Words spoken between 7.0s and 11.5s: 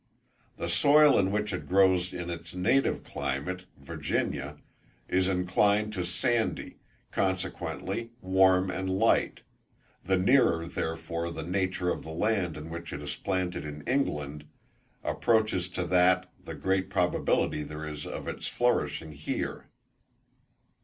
consequently warm and light; the nearer therefore the